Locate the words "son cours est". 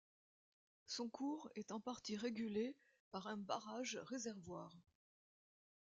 0.87-1.71